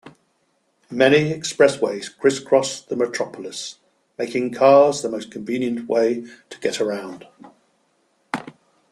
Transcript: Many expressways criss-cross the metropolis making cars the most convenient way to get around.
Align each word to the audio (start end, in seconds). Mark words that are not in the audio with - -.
Many 0.89 1.31
expressways 1.31 2.07
criss-cross 2.17 2.81
the 2.81 2.95
metropolis 2.95 3.75
making 4.17 4.51
cars 4.51 5.03
the 5.03 5.09
most 5.11 5.29
convenient 5.29 5.87
way 5.87 6.25
to 6.49 6.59
get 6.59 6.81
around. 6.81 7.27